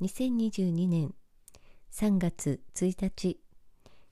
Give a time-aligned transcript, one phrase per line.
[0.00, 1.14] 2022年
[1.92, 3.38] 3月1日。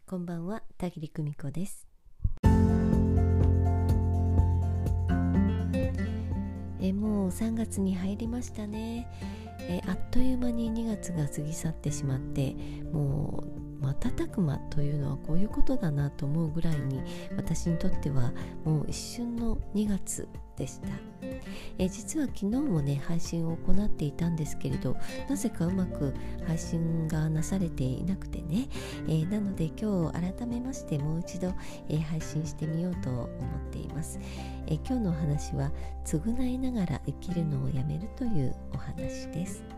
[0.06, 1.88] こんばんは田切久美子です。
[6.78, 9.08] えもう3月に入りましたね。
[9.60, 12.54] えあっという間に2月が過ぎ去ってしまって
[12.92, 17.00] もう瞬く間というのはこういうことだなと思うぐらいに
[17.36, 18.32] 私にとっては
[18.64, 20.88] もう一瞬の2月でした、
[21.78, 24.96] え実は昨日もね配信を行っていたんですけれど
[25.28, 26.12] なぜかうまく
[26.46, 28.68] 配信がなされていなくてね、
[29.06, 31.54] えー、なので今日改めましてもう一度、
[31.88, 33.28] えー、配信してみようと思っ
[33.70, 34.18] ています、
[34.66, 35.70] え、今日のお話は
[36.04, 39.77] 償いながら生きるのをやめるというお話です。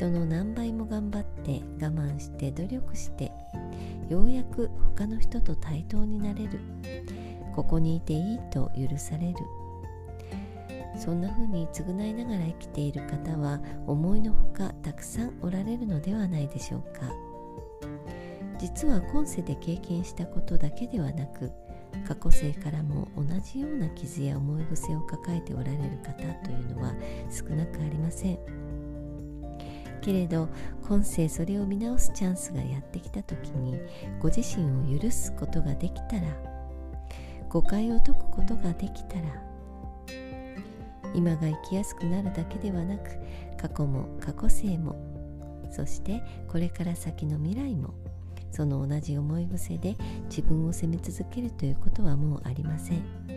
[0.00, 3.30] 人の何倍も頑張って我慢して努力して
[4.08, 6.58] ようやく他の人と対等になれる。
[7.54, 9.36] ここにいていいと許される。
[10.96, 17.12] そんな風に償いながら生きている方は思いのほかたくさんおられるのではないでしょうか。
[18.58, 21.52] 実は今世で経験したことだけではなく
[22.08, 26.94] 過去世からも同じような傷や思い癖を抱えておられる方というのは
[27.30, 28.89] 少なくありません。
[30.00, 30.48] けれど
[30.82, 33.78] 今世それを見直すチャンスがやってきた時に
[34.20, 36.22] ご自身を許すことができたら
[37.48, 39.22] 誤解を解くことができたら
[41.14, 43.10] 今が生きやすくなるだけではなく
[43.60, 44.96] 過去も過去性も
[45.70, 47.94] そしてこれから先の未来も
[48.50, 49.96] その同じ思い癖で
[50.28, 53.30] 自分を責め続けるということはもうありません。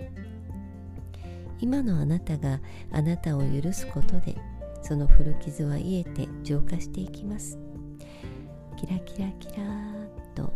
[1.63, 2.59] 今のあなたが
[2.91, 4.35] あなたを許すことで
[4.83, 7.57] その古傷は癒えて浄化していきます。
[8.77, 10.53] キラキラキラーっと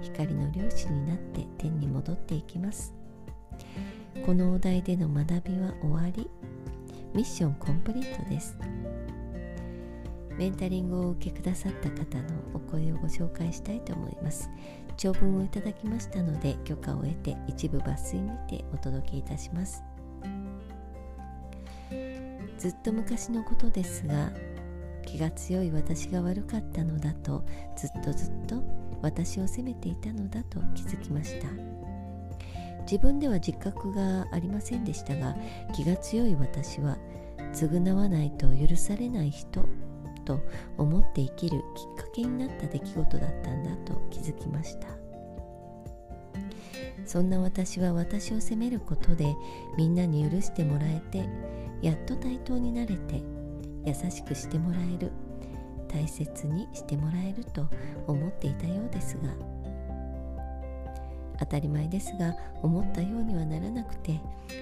[0.00, 2.94] 光の漁師になって天に戻っていきます。
[4.24, 6.30] このお題での学びは終わり。
[7.14, 8.56] ミッションコンプリートです。
[10.36, 14.48] メンタリングをお受けくださった方のお声をご紹介したいと思います。
[14.96, 19.82] 長文をいただきましたので許可を得て一部抜粋にてお届けいたします。
[22.58, 24.32] ずっと昔のことですが
[25.06, 27.44] 気が強い私が悪かったのだと
[27.76, 28.62] ずっとずっと
[29.00, 31.48] 私を責めていたのだと気づきました。
[32.82, 35.36] 自分では自覚がありませんでしたが
[35.74, 36.96] 気が強い私は
[37.52, 39.66] 償わないと許されない人
[40.24, 40.40] と
[40.78, 44.97] 思って生きるきっかけになった出来事だったんだと気づきました。
[47.08, 49.34] そんな私は私を責めることで
[49.78, 51.26] みんなに許してもらえて
[51.80, 53.22] やっと対等になれて
[53.86, 55.10] 優しくしてもらえる
[55.88, 57.66] 大切にしてもらえると
[58.06, 59.34] 思っていたようですが
[61.38, 64.20] 当たり前ですが思ったようにはならなくて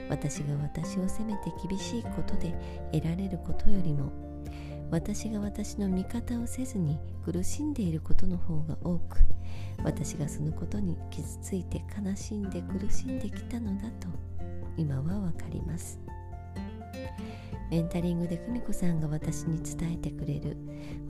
[0.09, 2.55] 私が私を責めて厳しいことで
[2.93, 4.13] 得られることよりも
[4.93, 9.19] 私が私の味方をせずに苦しんでいることの方が多く
[9.85, 14.09] 私がそのことに傷ついて悲しんで苦しんできたのだと
[14.77, 16.01] 今はわかります。
[17.71, 20.57] メンタリングで久美子さんが私に伝えてくれる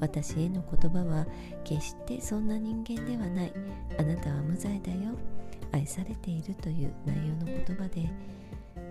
[0.01, 1.27] 私への言葉は
[1.65, 3.53] 決してそんな人間ではない。
[3.99, 5.13] あなたは無罪だよ。
[5.73, 8.11] 愛されているという内容の言葉で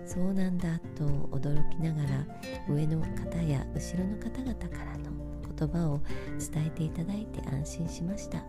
[0.04, 2.26] そうなんだと驚きながら
[2.68, 5.10] 上の方や後ろの方々からの
[5.56, 6.00] 言葉を
[6.38, 8.44] 伝えていただいて安心しました。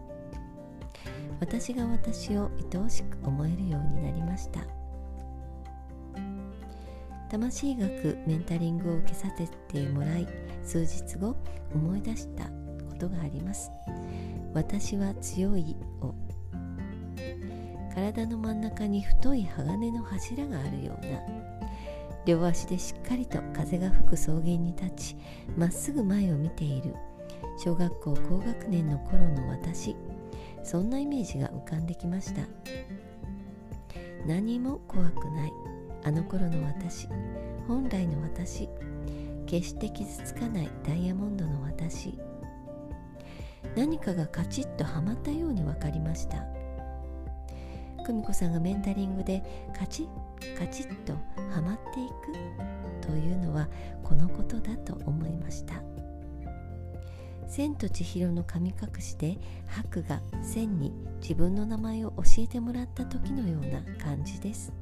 [1.40, 4.62] 私が私を愛おしく思えるようになりました。
[7.30, 10.28] 魂学メンタリングを受けさせてもらい
[10.64, 11.36] 数日後
[11.74, 12.52] 思い出したこ
[12.98, 13.70] とがあります。
[14.54, 16.16] 私は強いを。
[17.94, 21.20] 体の真ん中に太い鋼の柱があるような。
[22.26, 25.18] 両足でしっかりと風が吹く草原に立ち
[25.58, 26.96] まっすぐ前を見ている。
[27.58, 29.96] 小学校高学年の頃の私。
[30.68, 32.42] そんなイメージが浮かんできました。
[34.26, 35.54] 何も怖くない。
[36.04, 37.08] あの頃の私。
[37.70, 38.68] 本来の私。
[39.46, 40.70] 決して傷つかない。
[40.86, 42.20] ダイヤモンドの私。
[43.78, 46.46] 何かがカチッとはまったように分かりました。
[48.06, 50.04] 久美子さんがメンタリングでカチ
[50.42, 52.10] ッカチッとはまってい
[53.02, 53.70] くというのは
[54.04, 55.76] このことだと思いました。
[57.48, 64.74] 千と千尋の神隠しで白が千に自分の名前を教えてもらった時のような感じです。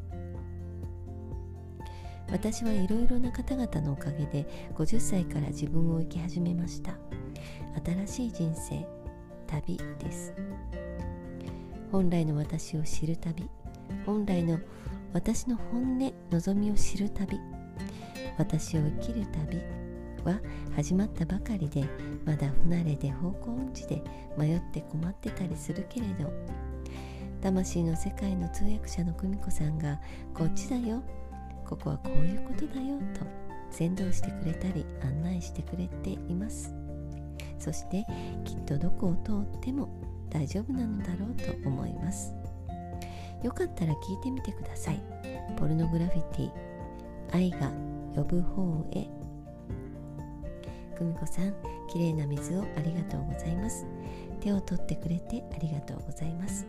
[2.32, 6.96] 私はいろいろな方々のおかげで50歳から自分を生き始めました。
[7.86, 8.86] 新しい人生
[9.48, 10.34] 旅です。
[11.92, 13.48] 本来の私を知る旅
[14.06, 14.60] 本来の
[15.14, 17.40] 私の本音望みを知る旅
[18.38, 19.62] 私を生きる旅
[20.26, 20.40] は
[20.76, 21.86] 始まったばかりで
[22.26, 24.02] まだ不慣れで方向音痴で
[24.38, 26.34] 迷って困ってたりするけれど。
[27.42, 30.02] 魂の世界の通訳者の久美子さんが
[30.34, 31.04] こっちだよ。
[31.64, 33.22] ここはこういうことだよと
[33.70, 36.74] 先導してくれたり案内してくれています。
[37.60, 38.04] そして
[38.46, 39.90] きっとどこを通っても
[40.32, 42.34] 大丈夫なのだろうと思います。
[43.44, 45.00] よかったら聞いてみてください。
[45.56, 46.52] ポルノグラフィティ
[47.32, 47.72] 愛が
[48.16, 49.25] 呼ぶ方へ。
[50.98, 51.54] 久美子さん
[51.88, 53.86] 綺麗な水をありがとうございます。
[54.40, 56.66] 手を取ってくれてありがとうございます。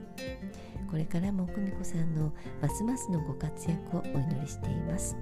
[0.90, 5.16] これからも久美子さんのますますのご活躍をお祈りしています。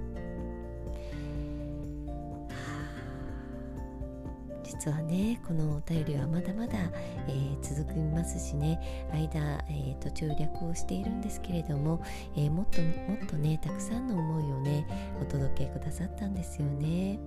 [4.63, 6.73] 実はねこのお便りはまだまだ、
[7.27, 8.79] えー、続きますしね
[9.11, 12.01] 間、えー、途中略をしているんですけれども、
[12.35, 14.85] えー、もっともっとねたくさんの思いをね
[15.21, 17.19] お届けくださったんですよね。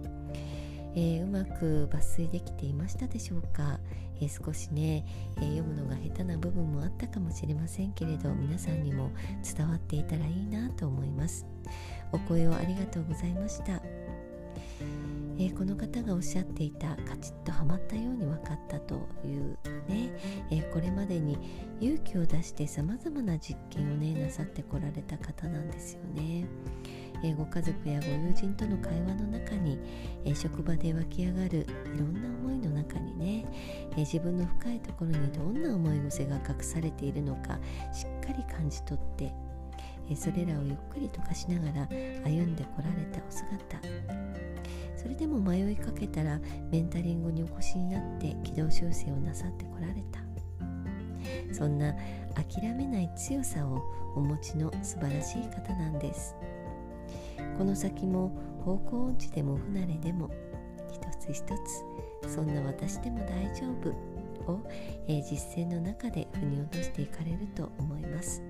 [0.95, 3.79] えー、うまく抜粋できていましたでしょうか、
[4.21, 5.05] えー、少しね、
[5.37, 9.11] えー、読むのが下手な部分もあったかもしれませんけれど皆さんにも
[9.57, 11.47] 伝わっていたらいいなと思います。
[12.13, 13.83] お声をありがとうございました、
[15.39, 18.95] えこの方がおっしゃっていたカチッとはまったように分かったと
[19.25, 19.59] いう
[19.89, 20.11] ね、
[20.51, 21.39] えこれまでに
[21.81, 26.47] 勇気を出してさまざまな実験をねなさってこられた方なんですよね。
[27.23, 29.79] えご家族やご友人との会話の中に、
[30.25, 33.47] え職場で湧き上がるいろんな思いの中にね、
[33.97, 37.59] え自分の深いところにどんな思い癖が隠されているのか
[37.93, 39.33] しっかり感じ取って、
[40.11, 41.89] えそれらをゆっくりとかしながら
[42.25, 43.79] 歩んでこられたお姿。
[44.97, 46.41] それでも迷いかけたら
[46.71, 50.19] メンタリングにお越しになって軌道修正をなさってこられた。
[51.53, 51.95] そんな
[52.35, 53.83] 諦めない強さを
[54.15, 56.35] お持ちの素晴らしい方なんです。
[57.59, 58.31] この先も
[58.65, 60.31] 方向音痴でも不慣れでも
[60.93, 61.43] 一つ一
[62.23, 63.91] つそんな私でも大丈夫
[64.53, 64.65] を、
[65.09, 68.43] えー、実践の中で腑に落としていかれると思います。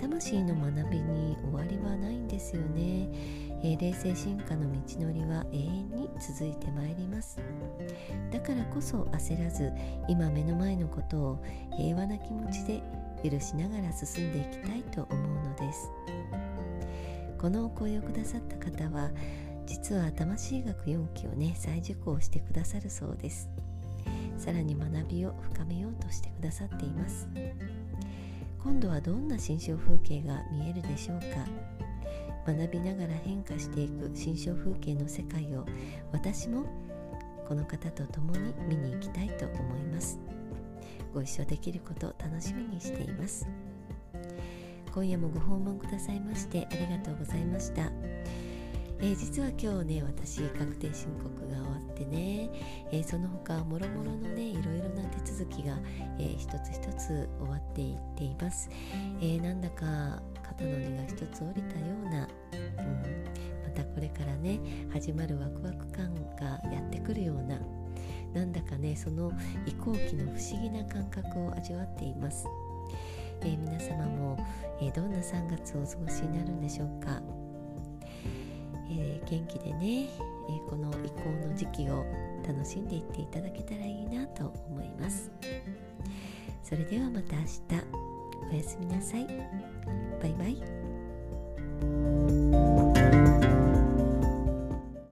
[0.00, 3.08] 魂の学びに終わりはないんですよね、
[3.62, 7.38] えー、冷静進化の道のりは永遠に続いてまいります。
[8.30, 9.72] だからこそ焦らず
[10.08, 11.44] 今目の前のことを
[11.74, 12.82] 平和な気持ちで
[13.22, 15.90] 許しながら進んでいきたいと思うのです。
[17.44, 19.10] このお声をくださった方は
[19.66, 23.50] 実は魂学4期をね再受講してくださるそうです。
[24.38, 27.28] さらに学びを深めようとしてくださっています。
[28.62, 31.26] 今度はどんな新象風景が見えるでしょうか。
[32.50, 35.66] 学びながら変化していく新象風景の世界を
[36.12, 36.64] 私も
[37.46, 40.18] この方と共に見に行きたいと思います。
[41.12, 43.46] ご一緒できることを楽しみにしています。
[44.94, 47.90] 今夜もご訪問くださいましてありがとうございました、
[49.00, 52.48] えー、実は今日ね私確定申告が終わってね、
[52.92, 55.76] えー、その他もろもろのねいろいろな手続きが、
[56.20, 58.70] えー、一つ一つ終わっていっています、
[59.20, 63.24] えなんだか肩の荷が一つ降りたような、うん、
[63.64, 64.60] またこれからね
[64.92, 67.58] 始まるワクワク感がやってくるような
[68.32, 69.32] なんだかねその
[69.66, 72.46] 移行期の不思議な感覚を味わっています。
[73.44, 74.38] えー、皆様も、
[74.80, 77.20] えー、どんな3月をお過ごしになるんでしょうか、
[78.90, 80.08] えー、元気でね、
[80.48, 82.04] えこの移行の時期を
[82.46, 85.30] 楽しんでいっていただけたらいいなと思います。
[86.62, 87.60] それではまた明日。
[88.50, 89.26] おやすみなさい。
[90.20, 90.62] バイバイ。